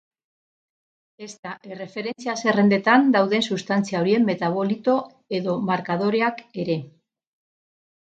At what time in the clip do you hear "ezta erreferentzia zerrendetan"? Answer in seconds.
1.27-3.07